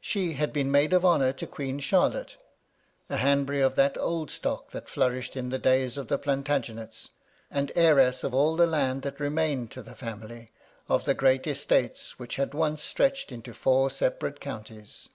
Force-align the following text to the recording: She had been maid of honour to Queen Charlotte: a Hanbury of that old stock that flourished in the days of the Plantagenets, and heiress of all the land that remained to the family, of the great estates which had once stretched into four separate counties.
She 0.00 0.34
had 0.34 0.52
been 0.52 0.70
maid 0.70 0.92
of 0.92 1.04
honour 1.04 1.32
to 1.32 1.44
Queen 1.44 1.80
Charlotte: 1.80 2.36
a 3.10 3.16
Hanbury 3.16 3.60
of 3.60 3.74
that 3.74 3.98
old 3.98 4.30
stock 4.30 4.70
that 4.70 4.88
flourished 4.88 5.34
in 5.36 5.48
the 5.48 5.58
days 5.58 5.96
of 5.96 6.06
the 6.06 6.18
Plantagenets, 6.18 7.10
and 7.50 7.72
heiress 7.74 8.22
of 8.22 8.32
all 8.32 8.54
the 8.54 8.64
land 8.68 9.02
that 9.02 9.18
remained 9.18 9.72
to 9.72 9.82
the 9.82 9.96
family, 9.96 10.50
of 10.88 11.04
the 11.04 11.14
great 11.14 11.48
estates 11.48 12.16
which 12.16 12.36
had 12.36 12.54
once 12.54 12.80
stretched 12.80 13.32
into 13.32 13.52
four 13.52 13.90
separate 13.90 14.38
counties. 14.38 15.08